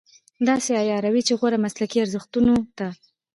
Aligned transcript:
داسې 0.47 0.69
عیاروي 0.81 1.21
چې 1.27 1.33
غوره 1.39 1.57
مسلکي 1.65 1.97
ارزښتونو 2.01 2.53
ته. 2.77 2.87